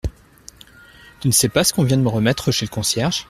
[1.19, 3.19] Tu ne sais pas ce qu’on vient de me remettre chez le concierge?